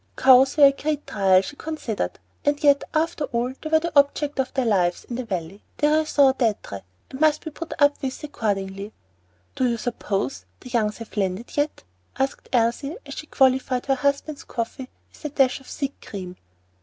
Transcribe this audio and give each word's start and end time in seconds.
Cows 0.17 0.57
were 0.57 0.65
a 0.65 0.71
great 0.71 1.05
trial, 1.05 1.41
she 1.43 1.55
considered; 1.55 2.17
and 2.43 2.63
yet 2.63 2.83
after 2.91 3.25
all 3.25 3.53
they 3.61 3.69
were 3.69 3.79
the 3.81 3.91
object 3.95 4.39
of 4.39 4.51
their 4.55 4.65
lives 4.65 5.03
in 5.03 5.15
the 5.15 5.23
Valley, 5.25 5.61
their 5.77 5.95
raison 5.95 6.33
d'être, 6.39 6.81
and 7.11 7.21
must 7.21 7.45
be 7.45 7.51
put 7.51 7.73
up 7.77 8.01
with 8.01 8.23
accordingly. 8.23 8.93
"Do 9.55 9.69
you 9.69 9.77
suppose 9.77 10.45
the 10.59 10.71
Youngs 10.71 10.97
have 10.97 11.15
landed 11.15 11.55
yet?" 11.55 11.83
asked 12.17 12.49
Elsie 12.51 12.95
as 13.05 13.13
she 13.13 13.27
qualified 13.27 13.85
her 13.85 13.93
husband's 13.93 14.43
coffee 14.43 14.89
with 15.11 15.23
a 15.25 15.29
dash 15.29 15.59
of 15.59 15.67
thick 15.67 16.01
cream. 16.01 16.35